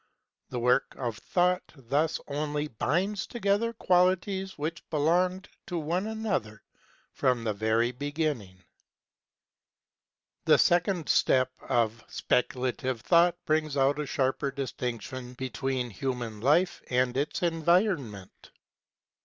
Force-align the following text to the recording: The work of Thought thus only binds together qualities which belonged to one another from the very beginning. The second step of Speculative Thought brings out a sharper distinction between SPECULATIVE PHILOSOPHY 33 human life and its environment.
The 0.49 0.57
work 0.59 0.95
of 0.97 1.19
Thought 1.19 1.73
thus 1.75 2.19
only 2.27 2.67
binds 2.69 3.27
together 3.27 3.71
qualities 3.71 4.57
which 4.57 4.81
belonged 4.89 5.47
to 5.67 5.77
one 5.77 6.07
another 6.07 6.63
from 7.13 7.43
the 7.43 7.53
very 7.53 7.91
beginning. 7.91 8.57
The 10.45 10.57
second 10.57 11.07
step 11.07 11.51
of 11.61 12.03
Speculative 12.07 13.01
Thought 13.01 13.37
brings 13.45 13.77
out 13.77 13.99
a 13.99 14.07
sharper 14.07 14.49
distinction 14.49 15.33
between 15.35 15.91
SPECULATIVE 15.91 15.99
PHILOSOPHY 15.99 16.25
33 16.25 16.25
human 16.25 16.41
life 16.41 16.81
and 16.89 17.15
its 17.15 17.43
environment. 17.43 18.51